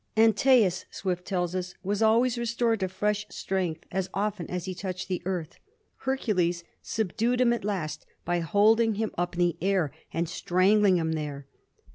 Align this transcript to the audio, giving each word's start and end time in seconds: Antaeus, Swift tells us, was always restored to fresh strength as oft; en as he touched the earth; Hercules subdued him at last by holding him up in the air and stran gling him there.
Antaeus, 0.17 0.85
Swift 0.89 1.25
tells 1.25 1.53
us, 1.53 1.75
was 1.83 2.01
always 2.01 2.35
restored 2.35 2.79
to 2.79 2.87
fresh 2.87 3.27
strength 3.29 3.83
as 3.91 4.09
oft; 4.15 4.39
en 4.39 4.47
as 4.49 4.65
he 4.65 4.73
touched 4.73 5.07
the 5.07 5.21
earth; 5.25 5.59
Hercules 5.97 6.63
subdued 6.81 7.39
him 7.39 7.53
at 7.53 7.63
last 7.63 8.07
by 8.25 8.39
holding 8.39 8.95
him 8.95 9.11
up 9.15 9.35
in 9.35 9.39
the 9.41 9.57
air 9.61 9.91
and 10.11 10.27
stran 10.27 10.81
gling 10.81 10.95
him 10.95 11.11
there. 11.11 11.45